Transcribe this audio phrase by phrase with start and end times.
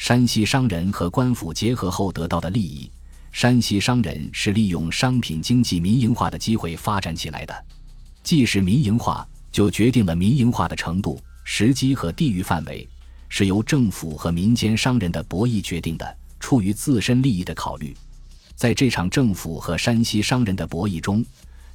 [0.00, 2.90] 山西商人和官府结合后得到的利益。
[3.32, 7.66] 山西商人是利用商品经济民营化的机会发展起来的。
[8.22, 12.88] 既是民营化，就决定了民营化的程度、时机和地域范围，
[13.28, 17.94] 是由政府和民间商人的博弈决定的，出于自身利益的考虑。
[18.56, 21.22] 在这场政府和山西商人的博弈中，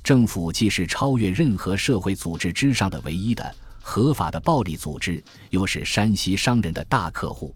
[0.03, 7.55] 政府既是超越任何社会组织之上的唯一的合法的暴力组织，又是山西商人的大客户。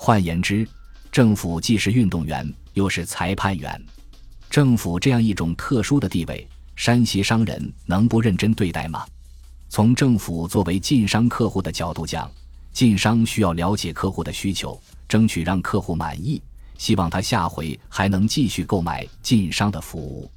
[0.00, 0.66] 换言之，
[1.10, 3.84] 政府既是运动员，又是裁判员。
[4.48, 6.48] 政府这样一种特殊的地位。
[6.76, 9.04] 山西商人能不认真对待吗？
[9.68, 12.30] 从政府作为晋商客户的角度讲，
[12.72, 16.40] 晋商需要了解客户的需求，争取让客户满意，
[16.78, 20.30] 希望他下回还能继续购买晋商的服务。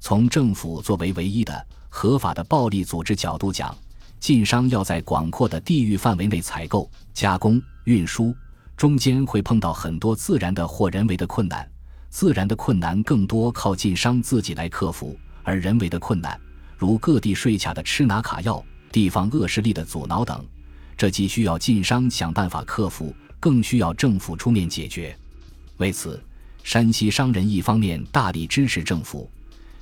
[0.00, 3.74] 从政府作为唯一的合法的暴力组织角度讲，
[4.20, 8.36] 晋商要在广阔的地域范围内采购、加工、运输，
[8.78, 11.68] 中间会碰到很多自然的或人为的困难，
[12.10, 15.18] 自然的困难更多靠晋商自己来克服。
[15.42, 16.40] 而人为的困难，
[16.76, 20.46] 如各地税卡的吃拿卡要、地方恶势力的阻挠等，
[20.96, 25.12] 这既需要晋商想办法克服，更需要政府出面解决。
[25.78, 26.22] 为此，
[26.62, 29.28] 山西商人一方面大力支持政府，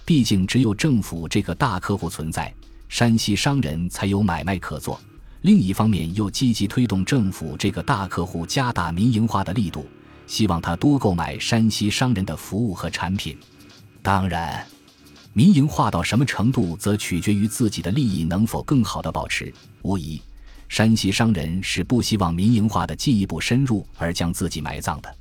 [0.06, 2.50] 毕竟只有政府这个大客户存在，
[2.88, 4.98] 山西商人才有买卖可做；
[5.46, 9.86] 另一方面又积极推动政府这个大客户加大民营化的力度，
[10.26, 13.38] 希望他多购买山西商人的服务和产品。
[14.02, 14.66] 当然。
[15.32, 19.54] 民营化到什么程度，则取决于自己的利益能否更好的保持。
[19.82, 20.20] 无疑，
[20.68, 25.14] 山西商人是不希望民营化的进一步深入而将自己埋葬的。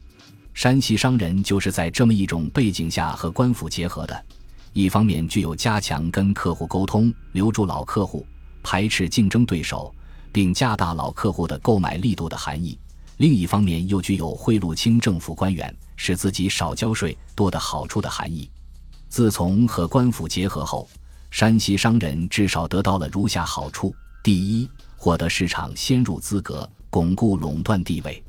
[0.55, 4.25] 山西商人就是在这么一种背景下和官府结合的。
[4.73, 8.25] 一方面具有加强跟客户沟通、留住老客户、
[8.63, 9.93] 排斥竞争对手，
[10.35, 12.77] 并加大老客户的购买力度的含义；
[13.15, 18.51] 另一方面又具有贿赂清政府官员，使自己少交税多的好处的含义。
[19.07, 20.89] 自从和官府结合后，
[21.31, 28.21] 山西商人至少得到了如下好处：第一，获得市场先入资格，巩固垄断地位。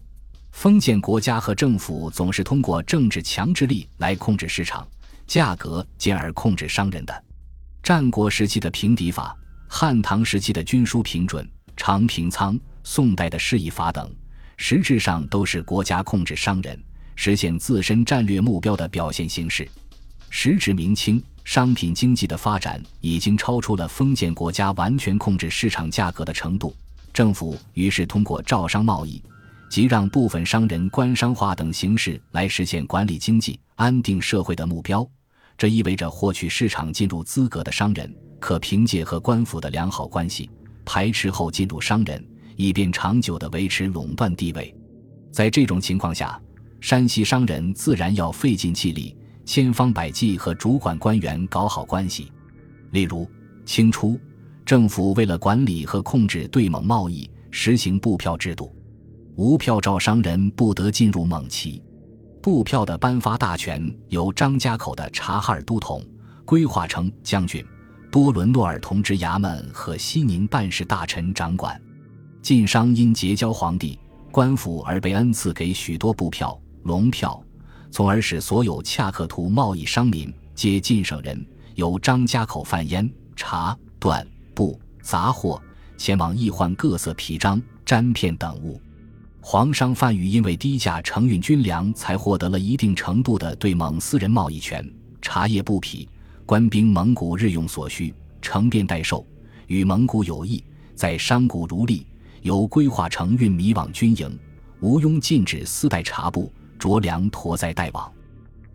[0.53, 4.87] 封建国家和政府总是通过政治强制力来控制市场
[5.27, 7.25] 价格，进而控制商人的。
[7.83, 11.45] 战国时期的平敌法、汉唐时期的军书平准、
[11.76, 14.10] 长平仓、宋代的市易法等，
[14.56, 16.82] 实质上都是国家控制商人、
[17.14, 19.69] 实现自身战略目标的表现形式。
[20.31, 26.75] 时至明清，商品经济的发展已经超出了封建国家完全控制市场价格的程度。
[27.12, 29.22] 政府于是通过招商贸易，
[29.70, 35.09] 即让部分商人官商化等形式来实现管理经济、安定社会的目标。
[35.56, 40.50] 这意味着获取市场进入资格的商人，可凭借和官府的良好关系，
[40.86, 42.24] 排斥后进入商人，
[42.56, 44.74] 以便长久地维持垄断地位。
[45.30, 46.41] 在这种情况下，
[46.80, 49.14] 山西商人自然要费尽气力。
[49.44, 52.32] 千方百计和主管官员搞好关系，
[52.91, 53.30] 例如
[53.64, 54.19] 清初，
[54.64, 58.74] 政府为了管理和控制对蒙贸易，实行布票制度，
[59.36, 61.80] 无票照商人不得进入蒙旗。
[62.42, 66.04] 布票的颁发大权由张家口的察哈尔都统、
[66.44, 67.64] 规划成将军、
[68.11, 71.81] 多伦诺尔同知衙门和西宁办事大臣掌管。
[72.41, 73.99] 晋商因结交皇帝、
[74.31, 77.43] 官府而被恩赐给许多布票、龙票。
[77.91, 81.47] 从而使所有恰克图贸易商民皆晋省人，
[81.77, 85.62] 由张家口贩烟、茶、缎、布、杂货
[85.97, 88.81] 前往易换各色皮章、毡片等物。
[89.41, 94.87] 黄商贩羽因为低价承运军粮，才获得了一定程度的对蒙私人贸易权。
[95.22, 96.09] 茶叶、布匹、
[96.47, 99.27] 官兵蒙古日用所需，成便代售，
[99.67, 100.62] 与蒙古有异。
[100.95, 102.07] 在商贾如利，
[102.43, 104.39] 由规划承运米往军营，
[104.81, 106.51] 吴庸禁止私带茶布。
[106.79, 108.12] 着粮驮载带往，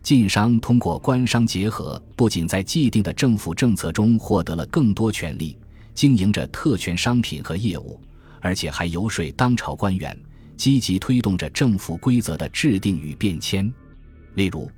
[0.02, 5.56] 晋商通过官商结合，不仅在既定的政府政策中获得了更多权利，
[5.94, 7.98] 经营着特权商品和业务，
[8.40, 10.18] 而且还游说当朝官员，
[10.56, 13.72] 积极推动着政府规则的制定与变迁。
[14.34, 14.68] 例如，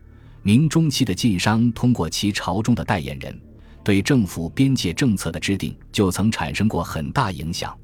[0.46, 3.34] 明中期的晋商通过其朝中的代言人，
[3.82, 7.74] 对政府边界政策的制定就曾产生过很大影响。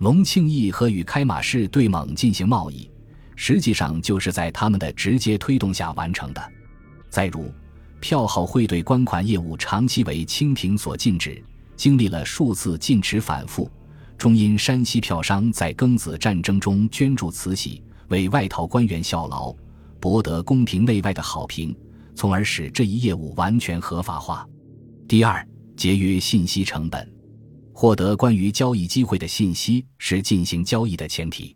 [0.00, 2.90] 隆庆义和与开马市对蒙进行贸易。
[3.36, 6.52] 实际上就是在他们的直接推动下完成的。
[7.08, 7.50] 再如，
[8.00, 11.42] 票号汇兑官款业务长期为清廷所禁止，
[11.74, 13.70] 经历了数次禁止反复，
[14.18, 19.54] 终因山西票商在庚子战争中捐助慈禧，为外逃官员效劳，
[19.98, 21.74] 博得宫廷内外的好评，
[22.14, 24.46] 从而使这一业务完全合法化。
[25.06, 25.46] 第二，
[25.76, 27.12] 节约信息成本，
[27.72, 31.54] 获得关于交易机会的信息是进行交易的前提。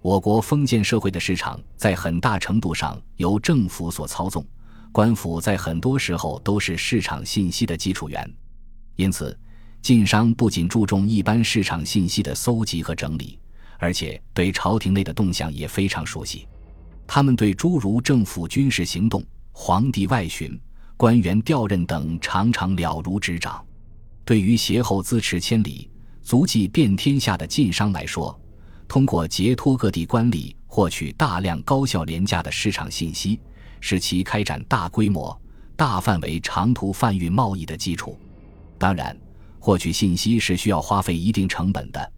[0.00, 4.46] 我国封建社会的市场在很大程度上由政府所操纵，
[4.92, 8.32] 官府在很多时候都是市场信息的基础源。
[8.94, 9.36] 因此，
[9.82, 13.38] 晋商不仅注重一般市场信息的搜集和整理，
[13.78, 16.46] 而且对朝廷内的动向也非常熟悉。
[17.06, 19.22] 他们对诸如政府军事行动、
[19.60, 20.58] 皇帝外巡、
[20.96, 23.62] 官员调任等常常了如指掌。
[24.24, 25.90] 对于携后资持千里、
[26.22, 28.40] 足迹遍天下的晋商来说，
[28.86, 33.40] 通过截托各地官吏获取大量高效廉价的市场信息，
[33.80, 35.38] 是其开展大规模、
[35.74, 38.16] 大范围长途贩运贸易的基础。
[38.78, 39.14] 当然，
[39.58, 42.12] 获取信息是需要花费一定成本的，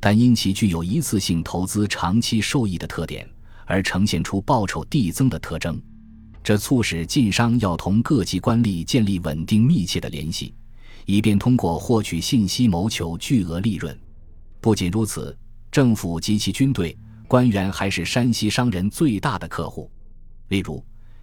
[0.00, 3.28] 但因其具有一次性投资长期受益的特点，
[3.66, 5.78] 而呈现出报酬递增的特征。
[6.46, 10.54] 这促使晋商要同各级官吏建立稳定密切的联系，
[11.04, 13.98] 以便通过获取信息谋求巨额利润。
[14.60, 15.36] 不仅如此。
[15.72, 16.96] 政府及其军队
[17.26, 19.90] 官员还是山西商人最大的客户。
[20.46, 20.80] 例如，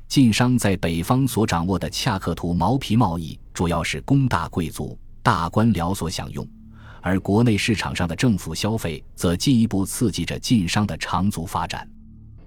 [0.10, 6.46] 晋商在北方所掌握的恰克图毛皮贸易，主要是供大贵族、大官僚所享用；
[7.00, 11.90] 而国内市场上的政府消费，则进一步刺激着晋商的长足发展。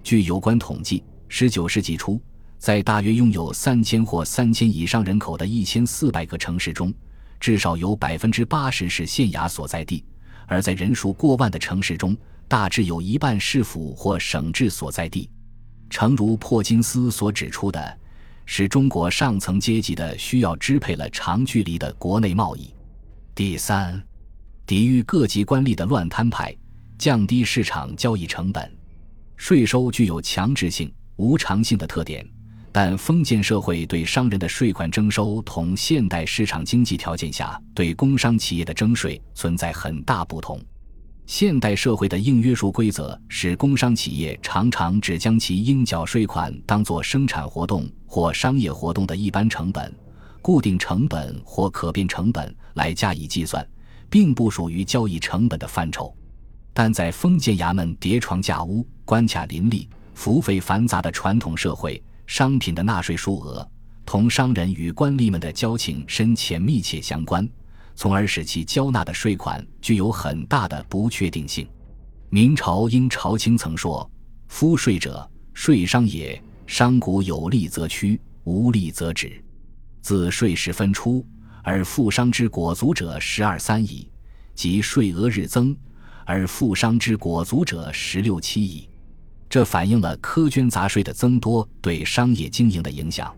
[0.04, 2.20] 据有关统计，十九世纪初，
[2.58, 6.92] 在大约拥有三千或三千以上人口的一千四百个城市中，
[7.38, 10.04] 至少有百分之八十是县衙所在地。
[10.46, 12.16] 而在人数过万的城市中，
[12.48, 15.28] 大致有一半市府或省治所在地。
[15.90, 17.98] 诚如珀金斯所指出的，
[18.44, 22.72] 是中国上层阶级的需要支配了长距离的国内贸易。
[23.34, 24.02] 第三，
[24.64, 26.56] 抵御各级官吏的乱摊派，
[26.96, 28.72] 降低市场交易成本。
[29.36, 32.26] 税收具有强制性、无偿性的特点。
[32.78, 40.60] 但封建社会对商人的税款征收同现代市场经济条件下对工商企业的征税存在很大不同。
[41.24, 49.90] 现代社会的硬约束规则使工商企业常常只将其应缴税款当作生产活动或商业活动的一般成本、
[50.42, 53.66] 固定成本或可变成本来加以计算，
[54.10, 56.14] 并不属于交易成本的范畴。
[56.74, 62.02] 但在封建衙门叠床架屋、关卡林立、赋费繁杂的传统社会。
[62.26, 63.66] 商品的纳税数额
[64.04, 67.48] 同商人与官吏们的交情深浅密切相关，
[67.94, 71.66] 从而使其交纳的税款具有很大的不确定性。
[72.28, 74.08] 明朝因朝卿曾说
[74.48, 76.40] ：“夫税者，税商也。
[76.66, 79.40] 商贾有利则趋，无利则止。
[80.02, 81.24] 自税时分出，
[81.62, 84.10] 而富商之果足者十二三矣；
[84.54, 85.76] 即税额日增，
[86.24, 88.88] 而富商之果足者十六七矣。”
[89.48, 93.34] 这反映了苛捐杂税的增多对商业经营的影响。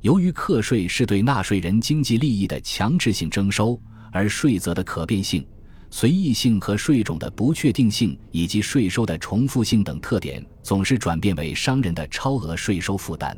[0.00, 3.78] 由于课税是对纳税人经济利益的强制性征收，
[4.12, 5.46] 而税则的可变性、
[5.90, 13.36] 随意性和税种的不确定性，以及税收的重复性等特点，总是转变为商人的超额税收负担。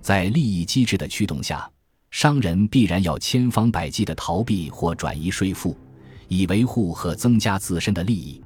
[0.00, 1.70] 在利益机制的驱动下，
[2.10, 5.76] 商人必然要千方百计地逃避或转移税负，
[6.28, 8.42] 以维护和增加自身的利益。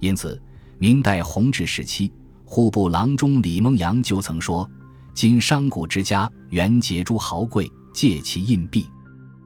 [0.00, 0.38] 因此，
[0.78, 2.12] 明代弘治时期。
[2.52, 4.68] 户部郎中李梦阳就曾说
[5.14, 8.88] ：“今商贾之家，原结诸豪贵，借其印币。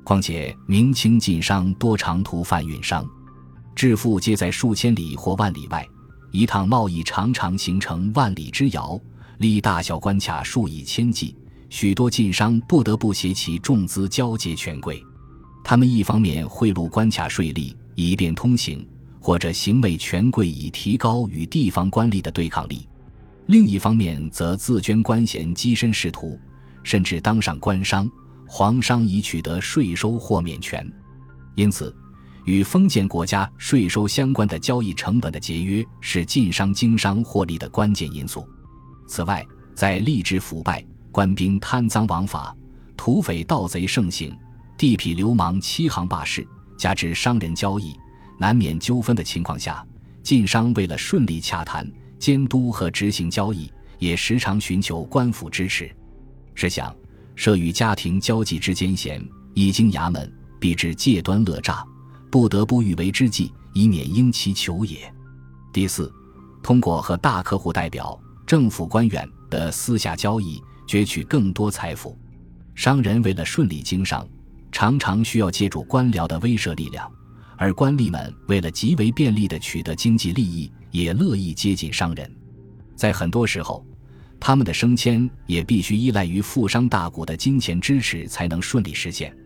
[0.03, 3.07] 况且明清晋商多长途贩运商，
[3.75, 5.87] 致富皆在数千里或万里外。
[6.31, 8.99] 一趟贸易常常形成万里之遥，
[9.37, 11.37] 历大小关卡数以千计。
[11.69, 15.05] 许多晋商不得不携其重资交接权贵。
[15.63, 18.79] 他们一方面贿赂关卡税吏，以便通行；
[19.21, 22.89] 或者行为权贵，以提高与地方官吏的对抗力。”
[23.47, 26.39] 另一方面，则自捐官衔，跻身仕途，
[26.83, 28.11] 甚至当上官商、
[28.47, 30.91] 皇商，以取得税收豁免权。
[31.55, 31.95] 因此，
[32.45, 38.49] 与封建国家税收相关的交易成本的节约，是晋商经商获利的关键因素。
[39.07, 40.83] 此外，在吏治腐败、
[41.13, 42.57] 官兵贪赃枉法、
[42.97, 44.35] 土匪盗贼盛行、
[44.79, 46.47] 地痞流氓欺行霸市，
[46.79, 47.95] 加之商人交易
[48.39, 49.87] 难免纠纷的情况下，
[50.23, 51.87] 晋商为了顺利洽谈。
[52.25, 55.95] 监督和执行交易，也时常寻求官府支持。
[56.55, 56.97] 试想，
[57.35, 61.85] 设与家庭交际之间嫌，一经衙门，必至借端勒诈，
[62.31, 65.01] 不得不欲为之计，以免因其求也。
[65.71, 66.11] 第四，
[66.63, 72.19] 通过和大客户代表、政府官员的私下交易，攫取更多财富。
[72.75, 74.27] 商人为了顺利经商，
[74.73, 77.07] 常常需要借助官僚的威慑力量。
[77.59, 82.31] 而官吏们为了极为便利地取得经济利益，也乐意接近商人。
[82.95, 83.85] 在很多时候，
[84.39, 89.37] 他们的升迁也必须依赖于富商大贾的金钱支持才能顺利实现。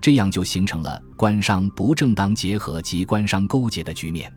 [0.00, 4.30] 这样就形成了官商不正当结合及官商勾结的局面，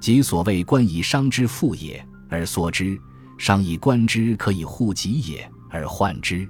[0.00, 3.00] 即所谓“官以商之富也，而缩之，
[3.38, 6.46] 商以官之可以护己也而患之。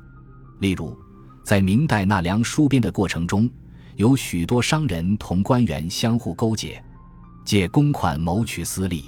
[0.59, 0.97] 例如，
[1.45, 3.49] 在明代纳粮书编的过程中，
[3.95, 6.83] 有许多商人同官员相互勾结，
[7.45, 9.05] 借公款谋取私利。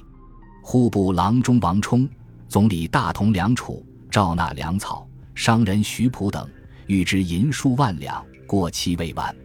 [0.67, 2.09] 户部郎中王充、
[2.49, 6.49] 总理大同梁楚赵纳粮草，商人徐普等
[6.87, 9.37] 预支银数万两，过期未完。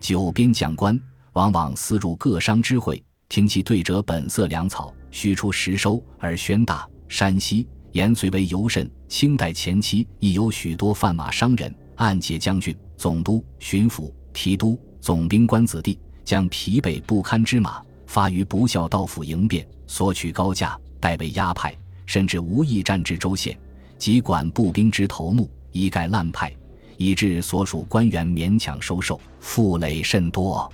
[0.00, 0.98] 九边将官
[1.34, 6.88] 往往私入各商之会，听其对折本色粮草，须出实收而宣大。
[7.08, 17.82] 山西延绥为尤甚，清代前期亦有许多贩马商人，暗结将军、总督、巡抚、提督、总兵官子弟，将疲惫不堪之马
[18.14, 23.58] 发于不孝道府迎变，索取高价，代为押派，甚至无意战至州县，
[23.98, 26.54] 即管步兵之头目，一概滥派，
[26.96, 30.72] 以致所属官员勉强收受，负累甚多。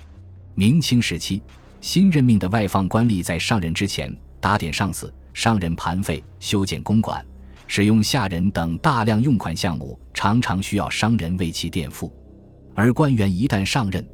[0.55, 1.41] 明清时期，
[1.81, 5.11] 新任命的外放官吏在上任之前，打点上司。
[5.33, 7.25] 商人盘费、修建公馆、
[7.67, 12.13] 使用下人等大量用款项目，常常需要商人为其垫付。
[12.75, 14.07] 而官员一旦上任，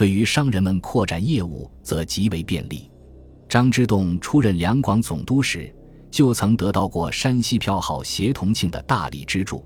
[0.00, 2.90] 对于商人们扩展业务则极为便利。
[3.46, 5.70] 张之洞出任两广总督时，
[6.10, 9.62] 就曾得到过山西票号协同庆的大力资助，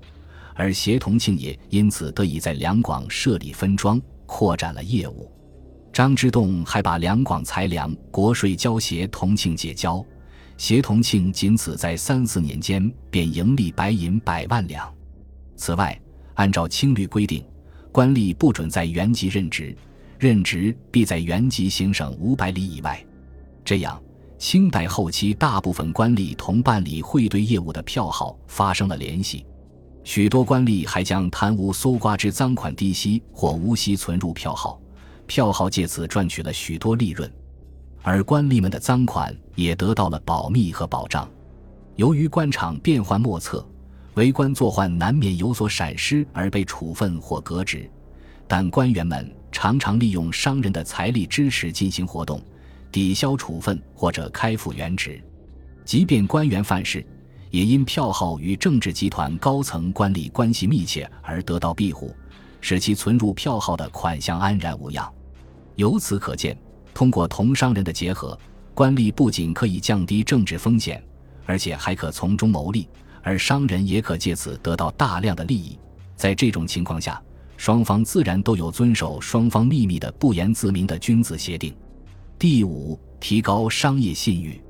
[0.53, 5.31] 而协同庆也因此得以在两广设立分庄，扩展了业务。
[5.93, 10.05] 张之洞还把两广财粮国税交协同庆结交。
[10.57, 14.93] 协同庆仅此在三四年间便盈利白银百万两。
[15.55, 15.97] 此外，
[16.33, 17.41] 按照清律规定，
[17.89, 19.73] 官吏不准在原籍任职，
[20.19, 23.03] 任职必在原籍行省五百里以外。
[23.63, 24.01] 这样，
[24.37, 29.45] 清代后期大部分官吏同办理汇兑业务的票号发生了联系。
[30.03, 34.79] 许多官吏还将贪污搜刮之赃款低息或无息存入票号，
[35.25, 37.31] 票号借此赚取了许多利润。
[38.03, 41.27] 而官吏们的赃款也得到了保密和保障。
[41.95, 43.67] 由于官场变幻莫测，
[44.13, 47.89] 为官作宦难免有所闪失而被处分或革职，
[48.47, 52.41] 但官员们常常利用商人的财力支持进行活动，
[52.91, 55.21] 抵消处分或者开复原职。
[55.83, 57.05] 即便官员犯事，
[57.51, 62.15] 也因票号与政治集团高层官吏关系密切而得到庇护，
[62.61, 65.11] 使其存入票号的款项安然无恙。
[65.75, 66.57] 由此可见。
[66.93, 68.39] 通过同商人的结合，
[68.73, 71.03] 官吏不仅可以降低政治风险，
[71.45, 72.87] 而且还可从中牟利，
[73.21, 75.77] 而商人也可借此得到大量的利益。
[76.15, 77.21] 在这种情况下，
[77.57, 81.73] 双方自然都有遵守双方秘密的不言自明的君子协定。
[82.37, 84.61] 第五，提高商业信誉。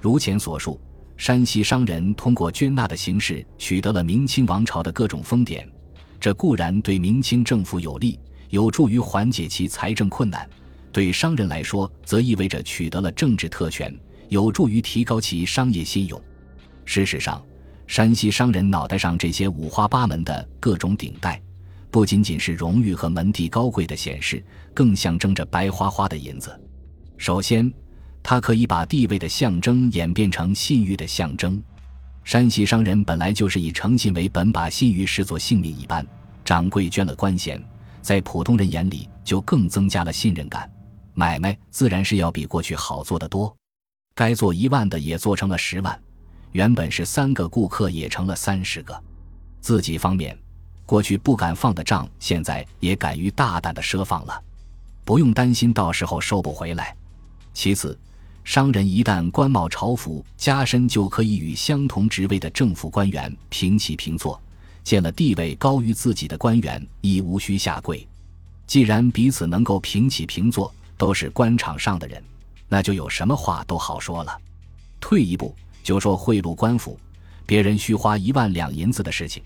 [0.00, 0.80] 如前所述，
[1.16, 5.66] 山西商人通过捐纳的形式取得了明清王朝的各种封典，
[6.18, 8.18] 这固然对明清政府有利，
[8.50, 10.48] 有助于缓解其财政困难。
[10.92, 13.96] 对商人来说，则意味着取得了政治特权，
[14.28, 16.20] 有助于提高其商业信用。
[16.84, 17.42] 事实上，
[17.86, 21.40] 山西商人脑袋上这些五花八门的各种顶戴，
[21.94, 26.60] 不仅仅是荣誉和门第高贵的显示，更象征着白花花的银子。
[27.16, 27.72] 首先，
[28.20, 31.62] 它可以把地位的象征演变成信誉的象征。
[32.24, 36.04] 山西商人本来就是以诚信为本，把信誉视作性命一般。
[36.44, 37.62] 掌柜捐了官衔，
[38.02, 40.68] 在普通人眼里就更增加了信任感。
[41.12, 43.56] 买卖自然是要比过去好做得多，
[44.16, 45.96] 该做一万的也做成了十万，
[46.50, 49.00] 原本是三个顾客也成了三十个。
[49.60, 50.36] 自己方面，
[50.86, 54.40] 过去不敢放的账，现在也敢于大胆的赊放了，
[55.04, 56.94] 不用担心到时候收不回来。
[57.52, 57.98] 其次，
[58.44, 64.38] 商人一旦官帽朝服加身，就可以与相同职位的政府官员平起平坐，
[64.82, 68.06] 见了地位高于自己的官员亦无需下跪。
[68.66, 72.22] 既然彼此能够平起平坐，都是官场上的人，
[72.68, 74.38] 那就有什么话都好说了。
[75.00, 76.98] 退一步就说贿赂官府，
[77.46, 79.42] 别人需花一万两银子的事情，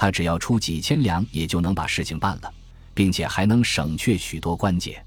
[0.00, 2.50] 他只要出几千两，也就能把事情办了，
[2.94, 5.04] 并且还能省却许多关节。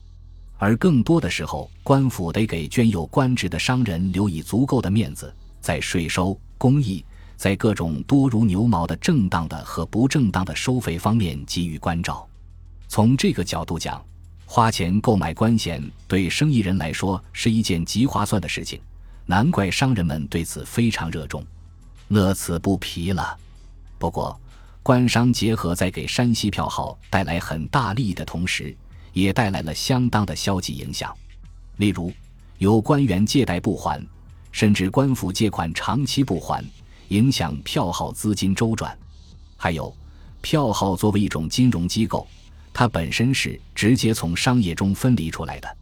[0.59, 7.03] 而更多的时候，官府得给捐有官职的商人留以足够的面子，在税收、公益，
[7.35, 12.29] 在各种多如牛毛的正当的和不正当的收费方面给予关照。
[12.87, 13.99] 从这个角度讲。
[14.45, 18.79] 花钱购买官衔，对生意人来说是一件极划算的事情，
[19.25, 21.43] 难怪商人们对此非常热衷，
[22.09, 23.35] 乐此不疲了。
[23.97, 24.39] 不过，
[24.83, 28.75] 官商结合在给山西票号带来很大利益的同时，
[29.13, 31.15] 也带来了相当的消极影响。
[31.77, 32.11] 例如，
[32.57, 34.05] 有官员借贷不还，
[34.51, 36.61] 甚至官府借款长期不还，
[37.07, 38.91] 影响票号资金周转；
[39.55, 39.95] 还有，
[40.41, 42.27] 票号作为一种金融机构。
[42.73, 45.77] 它本身是直接从商业中分离出来的，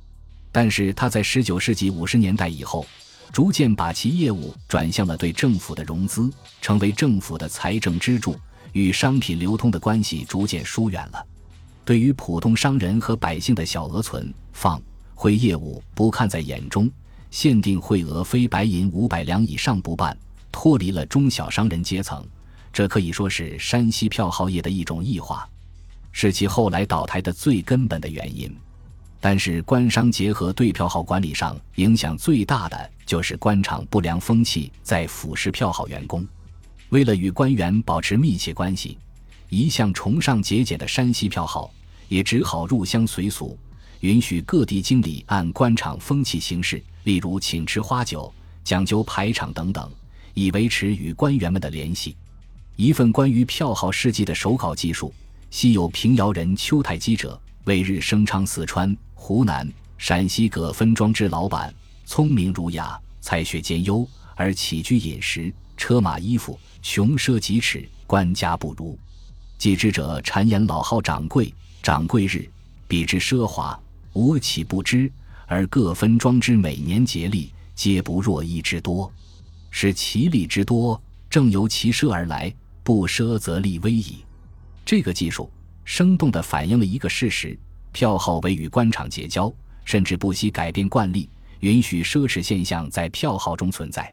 [0.51, 2.85] 但是它在十九世纪五十年代以后，
[3.33, 6.29] 逐渐把其业务转向了对政府的融资，
[6.61, 8.35] 成为政府的财政支柱，
[8.73, 11.25] 与商品流通的关系逐渐疏远了。
[11.83, 14.81] 对于普通商人和百姓的小额存放
[15.15, 16.89] 汇业务不看在眼中，
[17.31, 20.17] 限定汇额非白银五百两以上不办，
[20.51, 22.25] 脱离了中小商人阶层。
[22.71, 25.47] 这可以说是山西票号业的一种异化，
[26.11, 28.49] 是其后来倒台的最根本的原因。
[29.19, 36.25] 但是，官商结合对票号管理上影响最大的，就是官场不良风气在腐蚀票号员工。
[36.91, 38.97] 为了与官员保持密切关系，
[39.47, 41.73] 一向崇尚节俭的山西票号
[42.09, 43.57] 也只好入乡随俗，
[44.01, 48.31] 允许各地经理按官场风气行事，例如请吃花酒、
[48.61, 49.89] 讲究排场等等，
[50.33, 52.13] 以维持与官员们的联系。
[52.75, 55.13] 一份关于票号事迹的手稿记述：
[55.49, 58.93] 昔有平遥人邱太基者，为日声昌四川。
[59.13, 59.65] 湖南、
[59.97, 61.73] 陕西各分庄之老板，
[62.05, 64.05] 聪明儒雅，才学兼优，
[64.35, 68.97] 而起居饮食、车马衣服，穷奢极侈，官家不如。
[69.57, 72.49] 记之者谗言老号掌柜，掌柜日，
[72.87, 73.79] 比之奢华，
[74.13, 75.11] 吾岂不知？
[75.45, 79.11] 而各分庄之每年节例，皆不若一之多，
[79.69, 84.25] 是其利之多，正由其奢而来，不奢则利微矣。
[84.83, 85.51] 这个技术
[85.85, 87.57] 生动地反映了一个事实。
[87.91, 94.11] 票号为与官场结交，甚至不惜改变惯例，允许奢侈现象在票号中存在。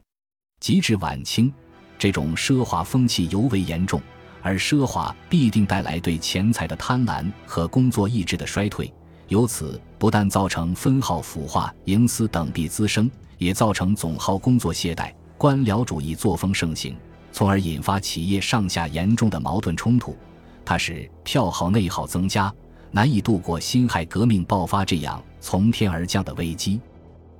[0.59, 1.51] 及至晚清，
[1.99, 4.01] 这种奢华风气尤为严重，
[4.41, 8.91] 而奢华必定带来对钱财的贪婪和工作意志的衰退，
[9.27, 16.95] 由此不但造成分号腐化、营私等弊滋生，也造成总号工作懈怠、官僚主义作风盛行，
[17.31, 20.17] 从而引发企业上下严重的矛盾冲突。
[20.63, 22.51] 它使票号内耗增加。
[22.91, 26.81] 难以度过辛亥革命爆发这样从天而降的危机。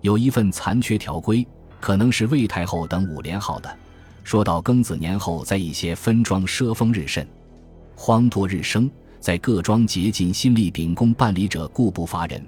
[0.01, 1.43] 有一份残缺条规，
[1.79, 3.77] 可能是魏太后等五连号的，
[4.29, 7.27] 说到庚子年后，在一些分庄奢风日甚，
[7.95, 8.87] 荒多日生，
[9.19, 12.39] 在各庄竭尽心力秉公办理者，固不乏人，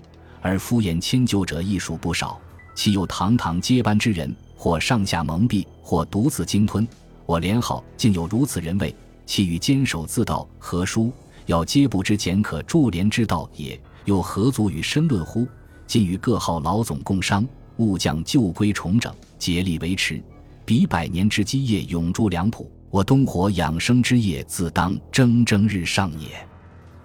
[0.43, 2.39] 而敷衍迁就者亦数不少。
[2.75, 6.88] 其有堂堂接班之人，或上下蒙蔽，或独自鲸吞。
[7.25, 11.12] 我连号竟有如此人位，其与坚守自盗何殊？
[11.47, 15.47] 要皆不知简可助廉之道也，又何足与深论乎？
[15.88, 17.43] 今与各号老总共商，
[17.77, 20.21] 务将旧规重整，竭力维持，
[20.65, 22.69] 彼百年之基业永驻良朴。
[22.89, 26.28] 我东火养生之业自当蒸蒸日上也。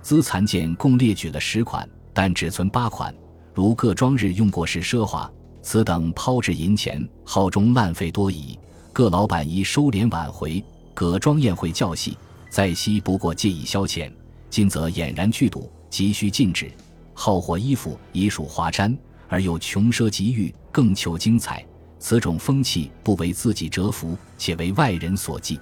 [0.03, 3.15] 资残件共列举了十款，但只存八款，
[3.55, 5.31] 如各庄日用过时奢华，
[5.63, 8.59] 此等抛掷银钱，号中烂费多矣。
[8.93, 10.63] 各老板宜收敛挽回。
[10.93, 12.17] 葛庄宴会较细，
[12.51, 14.11] 在昔不过借以消遣。
[14.49, 16.71] 今则俨然剧赌，急需禁止。
[17.15, 18.97] 好火衣服已属华瞻，
[19.29, 21.65] 而又穷奢极欲，更求精彩。
[21.99, 25.59] 此种风气不为自己折服，且为外人所忌。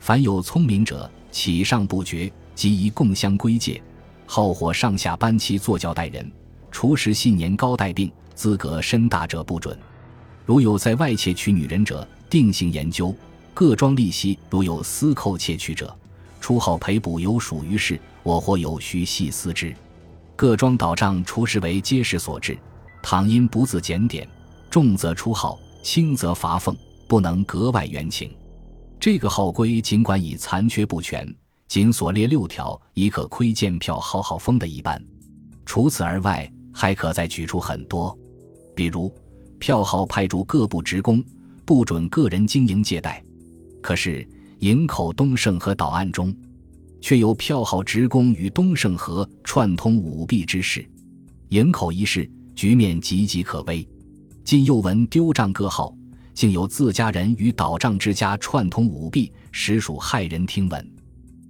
[0.00, 3.82] 凡有聪明者，起上不绝，即宜共相归戒。
[4.26, 6.30] 好货上下班期坐轿待人，
[6.70, 9.78] 除时信年高带病，资格深大者不准。
[10.46, 13.14] 如有在外窃取女人者，定性研究。
[13.52, 15.94] 各庄利息如有私扣窃取者，
[16.40, 18.00] 出号赔补有属于事。
[18.22, 19.74] 我或有需细思之，
[20.34, 22.56] 各庄倒账除时为皆是所致，
[23.02, 24.26] 倘因不自检点，
[24.70, 26.74] 重则出号，轻则罚俸，
[27.06, 28.34] 不能格外援请。
[28.98, 31.32] 这个号规尽管已残缺不全，
[31.68, 35.00] 仅所列六条已可窥见票号号风的一半。
[35.66, 38.18] 除此而外，还可再举出很多，
[38.74, 39.14] 比如
[39.58, 41.22] 票号派驻各部职工，
[41.66, 43.22] 不准个人经营借贷。
[43.82, 44.26] 可是
[44.60, 46.34] 营口东胜和岛岸中。
[47.02, 50.82] 却有票号职工与东胜河串通舞弊之事，
[51.50, 53.86] 营口一事局面岌岌可危。
[54.44, 55.96] 今又闻丢账各号，
[56.34, 60.92] 竟有自家人与倒账之家串通舞弊，实属骇人听闻。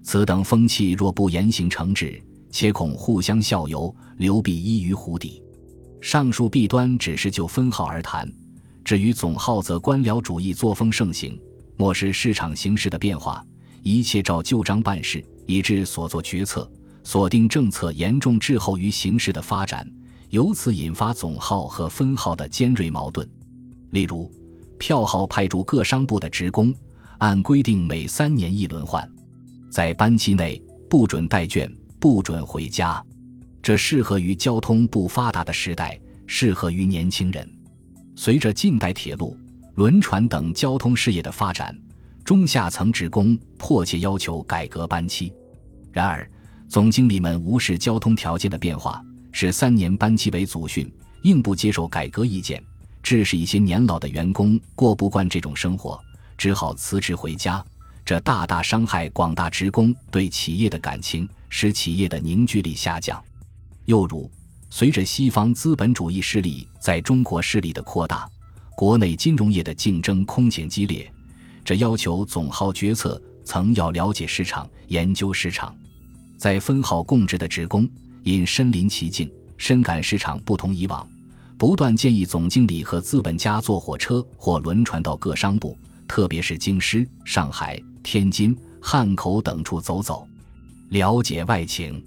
[0.04, 5.42] 此等风气若不严刑惩治，且恐互相效尤，流弊依于湖底。
[6.00, 8.33] 上述弊端只是就分号而谈，
[8.85, 11.37] 至于总号，则官僚主义作风盛行，
[11.76, 13.44] 漠视市场形势的变化，
[13.83, 15.24] 一切照旧章办事。
[15.46, 16.70] 以致所作决策、
[17.02, 19.87] 锁定政策严重滞后于形势的发展，
[20.35, 23.25] 由此引发总号和分号的尖锐矛盾。
[23.90, 24.29] 例如，
[24.81, 26.75] 票号派驻各商部的职工，
[27.18, 29.09] 按规定每三年一轮换，
[29.70, 33.01] 在班期内不准带卷，不准回家。
[33.62, 37.49] 这适合于交通不发达的时代，适合于年轻人。
[38.16, 39.38] 随着近代铁路、
[39.77, 41.73] 轮船等交通事业的发展。
[42.25, 45.33] 中下层职工迫切要求改革班期，
[45.92, 46.29] 然而
[46.68, 49.01] 总经理们无视交通条件的变化，
[49.37, 50.88] 是三年班期为祖训，
[51.23, 52.62] 硬不接受改革意见，
[53.03, 56.01] 致使一些年老的员工过不惯这种生活，
[56.38, 57.62] 只好辞职回家。
[58.05, 63.20] 这大大伤害广大职工对企业的感情，使企业的凝聚力下降。
[63.87, 64.31] 又如，
[64.70, 68.31] 随着西方资本主义势力在中国势力的扩大，
[68.77, 71.12] 国内金融业的竞争空前激烈，
[71.64, 75.77] 这要求总号决策层要了解市场、研究市场，
[76.38, 77.90] 在分号供职的职工
[78.24, 81.08] 因身临其境、深感市场不同以往，
[81.56, 87.80] 不断建议总经理和资本家坐火车或轮船到各商部，特别是京师、上海。
[88.02, 90.28] 天津、汉口等处走走，
[90.90, 92.04] 了解外情，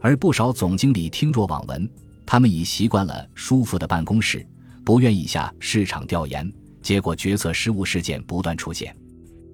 [0.00, 1.88] 而不少总经理听若罔闻。
[2.26, 4.44] 他们已习惯了舒服的办公室，
[4.84, 8.92] 不愿意下市场调研，结果决策失误事件不断出现。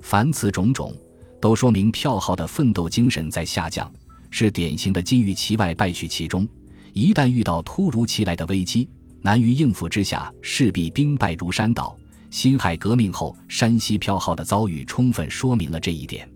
[0.01, 0.97] 凡此种种，
[1.39, 3.93] 都说明票号的奋斗精神在下降，
[4.37, 6.45] 是典型的金玉其外，败絮其中。
[6.93, 8.89] 一旦遇到突如其来的危机，
[9.23, 11.97] 难于应付之下，势必兵败如山倒。
[12.33, 16.29] 辛亥革命后，山西票号的遭遇充分说明了这一点。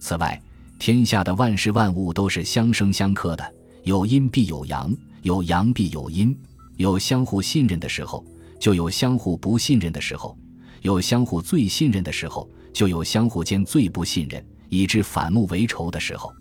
[0.00, 0.40] 此外，
[0.78, 6.34] 天下的万事万物都是相生相克的，有阴必有阳，有阳必有阴。
[6.78, 8.24] 有相互信任的时候，
[8.58, 10.34] 就有相互不信任的时候；
[10.80, 16.32] 有相互最信任的时候，就有相互间最不信任，以致反目为仇的时候。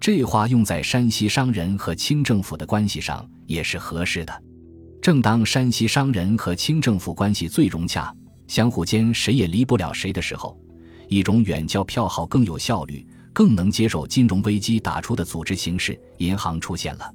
[0.00, 4.42] 这话用在山西商人和清政府的关系上也是合适的。
[5.02, 8.14] 正当山西商人和清政府关系最融洽。
[8.46, 10.58] 相互间谁也离不了谁的时候，
[11.08, 17.14] 一种远较票号更有效率、更能接受金融危机打出的组织形式——银行出现了。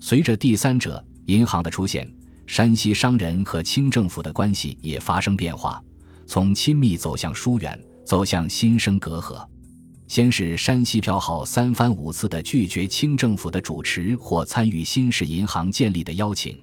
[0.00, 2.06] 随着第三者银行的出现，
[2.46, 5.82] 山西商人和清政府的关系也发生变化，
[6.26, 9.42] 从亲密走向疏远，走向心生隔阂。
[10.08, 16.62] 先是山西票号三番五次的拒绝清政府的主持或参与新式银行建立的邀请，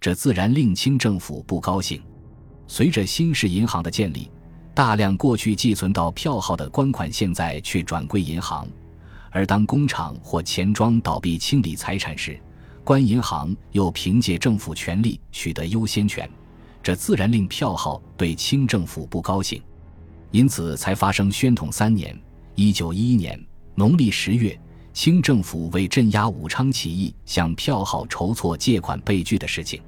[0.00, 2.02] 这自然令清政府不高兴。
[2.66, 4.30] 随着新式银行的建立，
[4.74, 8.68] 大量过去寄存到票号的官款现在却转归银行，
[9.30, 12.38] 而当工厂或钱庄倒闭清理财产时，
[12.82, 16.28] 官银行又凭借政府权力取得优先权，
[16.82, 19.62] 这自然令票号对清政府不高兴，
[20.32, 22.18] 因此才发生宣统三年
[22.62, 23.42] （一九一一年）
[23.74, 24.54] 农历十月，
[24.92, 29.80] 清政府为镇压武昌起义，向票号筹措借款被拒的事情。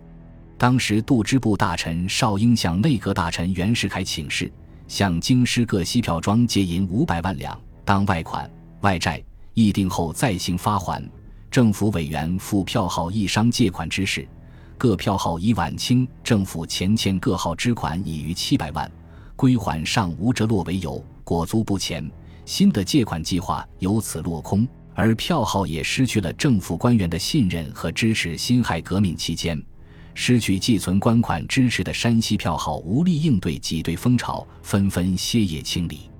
[0.57, 4.51] 当时，度支部大臣邵英向内阁大臣袁世凯请示，
[4.89, 11.07] 向京师各西票庄借银五百万两当外款、外债，议定后再行发还。
[11.51, 14.27] 政府委员赴票号一商借款之事，
[14.79, 18.91] 各票号以晚清政府前欠各号支款已逾七百万，
[19.37, 22.11] 归还尚无着落为由，裹足不前，
[22.44, 28.37] 新的借款计划由此落空，而票号也失去了政府官员的信任和支持。
[28.37, 29.62] 辛亥革命期间。
[30.14, 36.11] 失去寄存官款支持的山西票号无力应对挤兑风潮，纷纷歇业清理。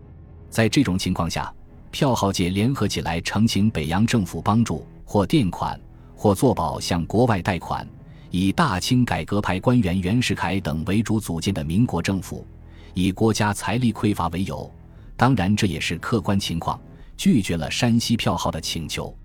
[0.49, 1.53] 在这种情况下，
[1.91, 5.79] 票号界联合起来，呈请北洋政府帮助，或垫款，
[6.17, 7.87] 或作保向国外贷款。
[8.31, 12.47] 以大清改革派官员袁世凯等为主组建的民国政府，
[12.95, 14.73] 以国家财力匮乏为由，
[15.17, 16.81] 当然这也是客观情况，
[17.17, 19.17] 拒绝了山西票号的请求。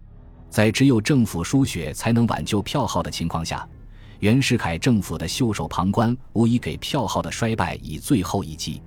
[0.49, 3.67] 在只有政府输血才能挽救票号的情况下。
[4.19, 8.81] 袁世凯政府的袖手旁观，无疑给票号的衰败以最后一击。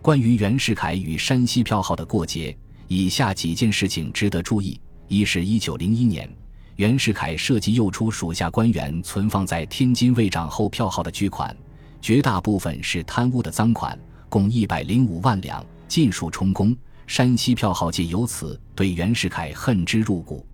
[0.00, 2.56] 关于袁世凯与山西票号的过节，
[2.86, 6.32] 以下几件事情值得注意：一是1901年，
[6.76, 11.56] 袁世凯设计诱出属下官员存放在天津卫长后票号的巨款，
[12.00, 16.76] 绝大部分是贪污的赃款，共105万两，尽数充公。
[17.06, 20.46] 山西票号界由此对袁世凯恨之入骨。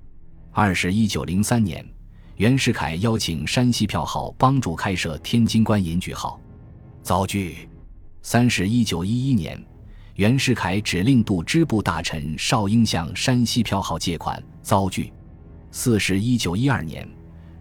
[0.53, 1.85] 二是1903年。
[2.37, 6.41] 袁世凯邀请山西票号帮助开设天津官银局号，
[7.03, 7.69] 遭拒。
[8.23, 9.63] 三是一九一一年，
[10.15, 15.13] 袁世凯指令度支部大臣邵英向山西票号借款，遭拒。
[15.71, 17.09] 四是一九一二年，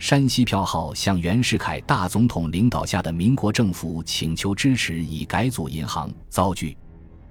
[0.03, 6.77] 山西票号向袁世凯大总统领导下的民国政府请求支持以改组银行，遭拒。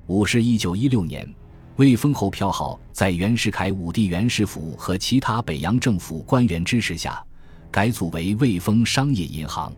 [0.07, 1.31] 五是一九一六年。
[1.77, 7.23] 魏丰侯票号在袁世凯武帝袁世甫和其他北洋政府官员支持下。
[7.71, 9.71] 改组为魏丰商业银行，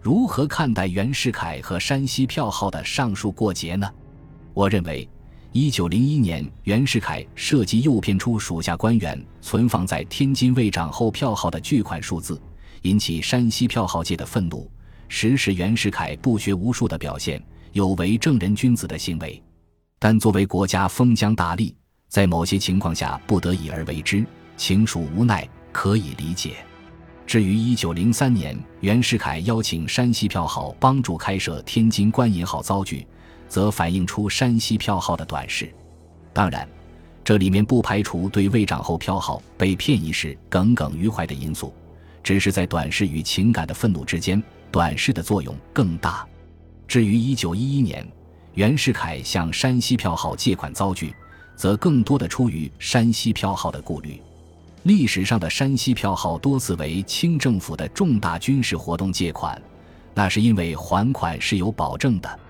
[0.00, 3.88] 如何看待袁世凯和山西票号的上述过节呢？
[4.52, 5.08] 我认为，
[5.56, 12.42] 一九零一年袁世凯设计诱骗出属下官员存放在天津卫长后票号的巨款数字，
[12.82, 14.68] 引起山西票号界的愤怒，
[15.06, 17.40] 实是袁世凯不学无术的表现，
[17.70, 19.40] 有违正人君子的行为。
[20.00, 21.72] 但作为国家封疆大吏，
[22.08, 26.56] 在某些情况下不得已而为之，情属无奈，可以理解。
[27.28, 33.06] 至于一九零三年，袁世凯邀请山西票号帮助开设天津官银号遭拒，
[33.54, 35.72] 则反映出山西票号的短视。
[36.32, 36.68] 当然，
[37.22, 41.72] 这里面不排除对魏长后票号被骗一事耿耿于怀的因素，
[42.20, 46.26] 只是在短视与情感的愤怒之间，短视的作用更大。
[46.88, 48.04] 至于一九一一年，
[48.54, 51.14] 袁世凯向山西票号借款遭拒，
[51.54, 54.20] 则更多的出于山西票号的顾虑。
[54.82, 59.62] 历史上的山西票号多次为清政府的重大军事活动借款，
[60.12, 62.40] 那是因为还款是有保证的。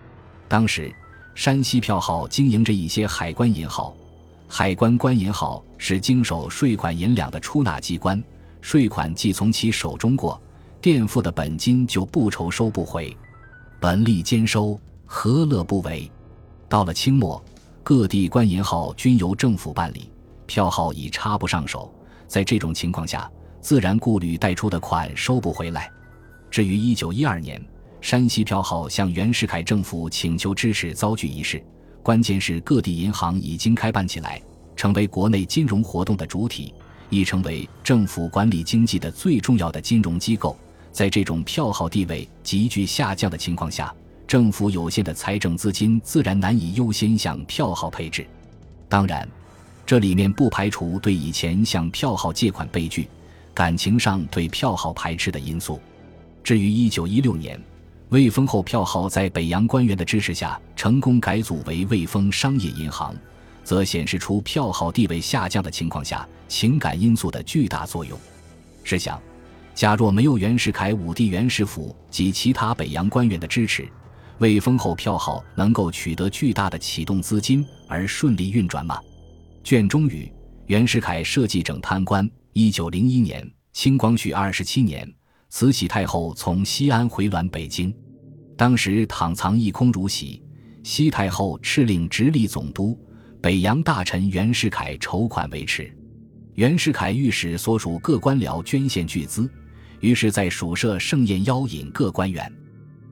[0.48, 0.94] 当时，
[1.34, 3.94] 山西票号经营着一些海关银号，
[4.46, 8.22] 海关关银号是经手税款银两的出纳机关，
[8.60, 10.40] 税款既从其手中过，
[10.80, 13.16] 垫付的本金就不愁收不回，
[13.80, 16.10] 本利兼收，何乐不为？
[16.68, 17.42] 到了清末，
[17.82, 20.10] 各地官银号均由政府办理，
[20.46, 21.92] 票号已插不上手。
[22.26, 23.30] 在这种情况下，
[23.60, 25.90] 自然顾虑贷出的款收不回来。
[26.50, 27.60] 至于一九一二年
[28.04, 31.64] 山西票号向袁世凯政府请求支持遭拒一事，
[32.02, 34.38] 关键是各地银行已经开办起来，
[34.76, 36.74] 成为国内金融活动的主体，
[37.08, 40.54] 已成为政府管理经济的最重要的金融机构。
[40.92, 43.90] 在这种票号地位急剧下降的情况下，
[44.26, 48.26] 政府有限的财政资金自然难以优先向票号配置。
[48.86, 49.26] 当然。
[49.86, 53.08] 这里面不排除对以前向票号借款被拒、
[53.54, 55.80] 感情上对票号排斥的因素。
[56.42, 57.58] 至于一九一六年，
[58.10, 63.14] 魏丰后票号在北洋官员的支持下成功改组为魏丰商业银行，
[63.64, 68.16] 则显示出票号地位下降的情况下情感因素的巨大作用。
[68.84, 69.20] 试想，
[69.74, 73.88] 假若没有袁世凯武帝袁世甫及其他北洋官员的支持，
[74.38, 79.00] 魏丰后票号能够取得巨大的启动资金而顺利运转吗？
[79.64, 80.30] 卷中语：
[80.66, 82.30] 袁世凯设计整贪官。
[82.52, 85.12] 一九零一年，清光绪二十七年，
[85.56, 87.94] 慈禧太后从西安回銮北京，
[88.56, 90.42] 当时躺藏一空如洗，
[90.82, 92.98] 西太后敕令直隶总督、
[93.40, 95.96] 北洋大臣袁世凯筹款维持。
[96.54, 99.48] 袁世凯御史所属各官僚捐献巨资，
[100.00, 102.52] 于是，在署设盛宴邀引各官员，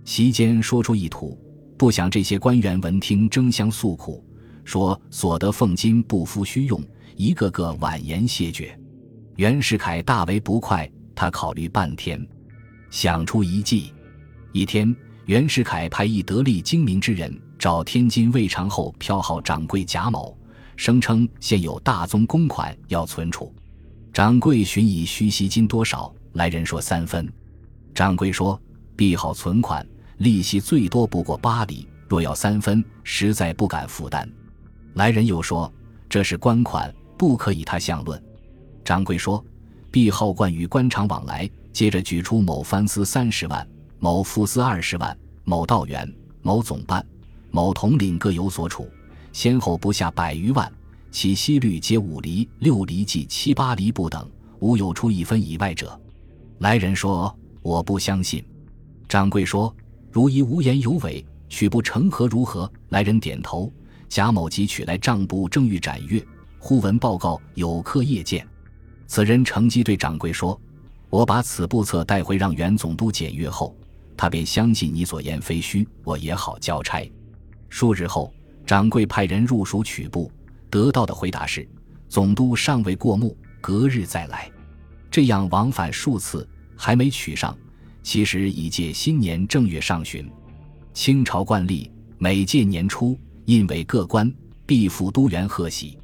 [0.04, 1.38] 席间说出意图，
[1.78, 4.20] 不想这些官员闻听，争相诉苦。
[4.64, 8.76] 说所得俸金不敷虚用，一个个婉言谢绝。
[9.36, 12.20] 袁世凯大为不快，他考虑半天，
[12.92, 13.92] 想出一计。
[14.52, 20.36] 一天，袁世凯派一得力精明之人找天津魏长后票号掌柜贾某，
[20.76, 23.52] 声称现有大宗公款要存储。
[24.12, 27.26] 掌柜询以虚息金多少，来人说三分。
[27.94, 28.60] 掌柜说
[28.94, 29.84] ：“币号存款
[30.18, 34.30] 利息最多不过八厘，若要三分，实在不敢负担。”
[34.92, 35.72] 来人又说
[36.10, 38.22] ：“这是官款，不可以他相论。”
[38.84, 39.42] 掌柜说
[39.90, 43.66] ：“毕浩惯与官场往来，接着举出某藩司三十万，
[43.98, 46.10] 某副司二十万，某道员、
[46.42, 47.04] 某总办、
[47.50, 48.88] 某统领各有所处，
[49.32, 50.70] 先后不下百余万，
[51.10, 54.30] 其息率皆五厘、六厘计七八厘不等，
[54.60, 55.98] 无有出一分以外者。”
[56.58, 58.44] 来人说：“我不相信。”
[59.08, 59.74] 掌柜说
[60.12, 63.72] ：“如一无言有伪，取不成何如何？”来人点头。
[64.08, 66.22] 贾某即取来账簿，正欲展阅，
[66.58, 68.46] 忽闻报告有客夜见。
[69.06, 70.58] 此人乘机对掌柜说
[71.12, 73.76] ：“我把此簿册带回，让袁总督检阅后，
[74.16, 77.06] 他便相信你所言非虚，我也好交差。”
[77.68, 78.32] 数日后，
[78.64, 80.32] 掌柜派人入署取簿，
[80.70, 81.68] 得到的回答是
[82.08, 84.50] ：“总督尚未过目，隔日再来。”
[85.12, 87.54] 这样往返数次，还没取上，
[88.02, 90.26] 其实已届新年正月上旬。
[90.94, 93.18] 清朝惯例，每届年初。
[93.44, 94.32] 印为各官
[94.64, 95.98] 必赴都园贺喜，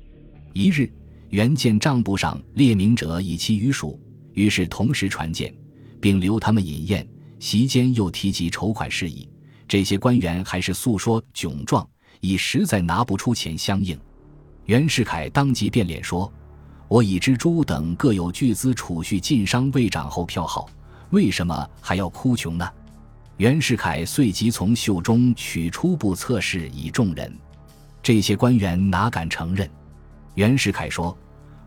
[0.52, 0.92] 一日，
[1.30, 3.98] 原见账簿上列明者以其余数，
[4.38, 5.52] 于是同时传见，
[6.00, 7.04] 并留他们饮宴。
[7.40, 9.28] 席间又提及筹款事宜，
[9.66, 11.88] 这些官员还是诉说窘状，
[12.20, 13.98] 已实在拿不出钱相应。
[14.66, 16.32] 袁世凯当即变脸说
[16.86, 20.70] ：“我已知诸等各有巨资储蓄晋商未涨后票号，
[21.10, 22.68] 为什么还要哭穷呢？”
[23.38, 27.36] 袁世凯遂即从袖中取出部测试以众人，
[28.00, 29.68] 这些官员哪敢承认？
[30.34, 31.16] 袁世凯说：“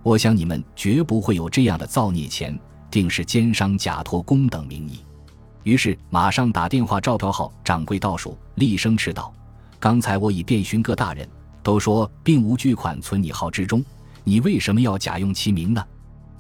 [0.04, 2.58] 我想你们绝不会有这样的造孽钱，
[2.90, 5.00] 定是奸商假托公等名义。”
[5.64, 9.32] 于是马上打电话赵票号掌柜倒数，厉声斥道
[9.80, 11.28] ：“刚才我已遍询各大人，
[11.62, 13.84] 都说并无巨款存你号之中，
[14.24, 15.86] 你为什么要假用其名呢？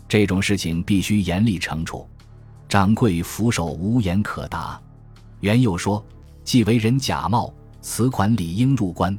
[0.07, 2.07] 这种事情必须严厉惩处。”
[2.67, 4.81] 掌柜俯首无言可答。
[5.41, 6.03] 袁又说
[6.43, 9.15] ：“既为人假冒，此款理应入关。”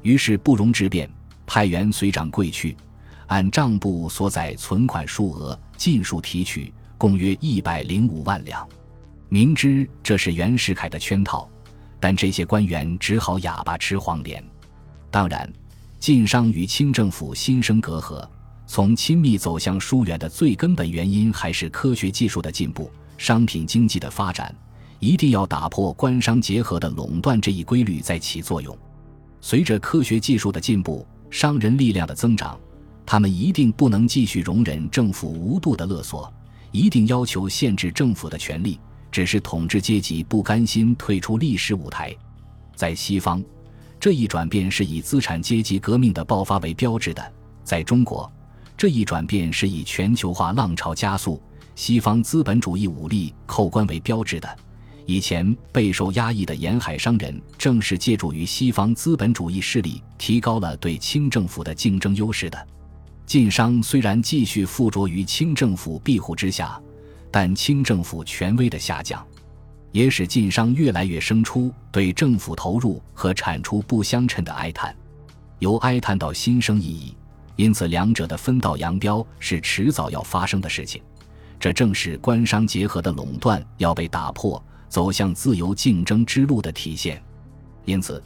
[0.00, 1.10] 于是不容置辩，
[1.44, 2.76] 派员随掌柜去，
[3.26, 8.66] 按账簿所载存款数额尽数提取，共约一百零五万两。
[9.28, 11.48] 明知这是袁世凯的圈套，
[11.98, 14.42] 但这些官员只好哑巴吃黄连。
[15.10, 15.50] 当然，
[15.98, 18.28] 晋商与清政府心生隔阂，
[18.66, 24.54] 从亲密走向疏远的最根本原因还是科学技术的进步、商品经济的发展。
[25.00, 28.76] 一定要打破官商结合的垄断这一规律，在起作用。
[29.40, 32.58] 随着科学技术的进步，商人力量的增长，
[33.06, 36.32] 他们一定不能继续容忍政府无度的勒索，
[36.72, 38.78] 一定要求限制政府的权利。
[39.12, 42.12] 只是统治阶级不甘心退出历史舞台。
[42.74, 43.40] 在西方，
[44.00, 47.22] 这一转变是以资产阶级革命的爆发为标志的；
[47.62, 48.28] 在中国，
[48.76, 51.40] 这一转变是以全球化浪潮加速、
[51.76, 54.58] 西方资本主义武力扣关为标志的。
[55.06, 62.66] 以前备受压抑的沿海商人，正是借助于西方资本主义势力，提高了对清政府的竞争优势的。
[63.26, 66.80] 晋商虽然继续附着于清政府庇护之下，
[67.30, 69.26] 但清政府权威的下降，
[69.92, 74.94] 也使晋商越来越生出对政府投入和产出不相称的哀叹，
[75.58, 77.16] 由哀叹到心生异议。
[77.56, 81.02] 因此，两者的分道扬镳是迟早要发生的事情。
[81.58, 84.62] 这正是官商结合的垄断要被打破。
[84.86, 87.20] 走向自由竞争之路的体现，
[87.84, 88.22] 因此，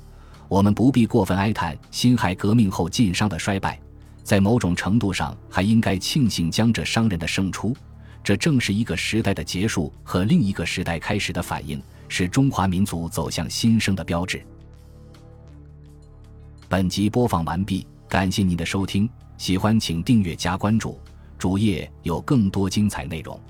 [0.49, 3.81] 我们不必过分哀叹辛亥革命后晋商的衰败，
[4.29, 7.75] 在某种程度上还应该庆幸江浙商人的胜出。
[8.23, 14.45] 这正是一个时代的结束和另一个时代开始的反应，是中华民族走向新生的标志。
[16.69, 21.01] 本集播放完毕，感谢您的收听，喜欢请订阅加关注，
[21.39, 23.41] 主页有更多精彩内容。